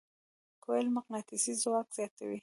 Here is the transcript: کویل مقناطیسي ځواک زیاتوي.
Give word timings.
کویل 0.63 0.87
مقناطیسي 0.95 1.53
ځواک 1.61 1.87
زیاتوي. 1.97 2.39